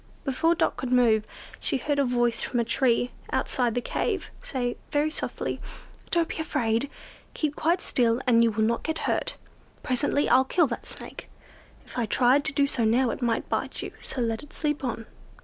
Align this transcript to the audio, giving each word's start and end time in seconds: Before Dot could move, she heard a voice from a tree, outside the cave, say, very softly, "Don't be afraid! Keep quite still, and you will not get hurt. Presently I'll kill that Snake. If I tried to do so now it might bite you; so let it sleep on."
Before 0.23 0.55
Dot 0.55 0.77
could 0.77 0.91
move, 0.91 1.25
she 1.59 1.77
heard 1.77 1.99
a 1.99 2.03
voice 2.03 2.41
from 2.41 2.59
a 2.59 2.65
tree, 2.65 3.11
outside 3.31 3.75
the 3.75 3.81
cave, 3.81 4.31
say, 4.41 4.75
very 4.89 5.11
softly, 5.11 5.59
"Don't 6.09 6.27
be 6.27 6.39
afraid! 6.39 6.89
Keep 7.35 7.55
quite 7.55 7.81
still, 7.81 8.19
and 8.25 8.43
you 8.43 8.49
will 8.49 8.63
not 8.63 8.81
get 8.81 8.97
hurt. 9.05 9.37
Presently 9.83 10.27
I'll 10.27 10.43
kill 10.43 10.65
that 10.65 10.87
Snake. 10.87 11.29
If 11.85 11.99
I 11.99 12.07
tried 12.07 12.43
to 12.45 12.51
do 12.51 12.65
so 12.65 12.83
now 12.83 13.11
it 13.11 13.21
might 13.21 13.47
bite 13.47 13.83
you; 13.83 13.91
so 14.03 14.21
let 14.21 14.41
it 14.41 14.53
sleep 14.53 14.83
on." 14.83 15.05